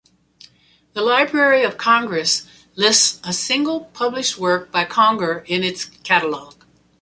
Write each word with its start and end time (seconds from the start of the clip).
The 0.93 1.03
Library 1.03 1.61
of 1.61 1.77
Congress 1.77 2.47
lists 2.75 3.19
a 3.23 3.31
single 3.31 3.81
published 3.93 4.35
work 4.39 4.71
by 4.71 4.83
Conger 4.83 5.43
in 5.45 5.63
its 5.63 5.85
catalog. 5.85 6.55